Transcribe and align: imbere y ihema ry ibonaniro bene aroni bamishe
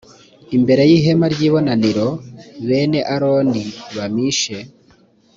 imbere 0.55 0.81
y 0.89 0.93
ihema 0.97 1.25
ry 1.33 1.41
ibonaniro 1.47 2.07
bene 2.67 2.99
aroni 3.13 3.63
bamishe 3.95 4.57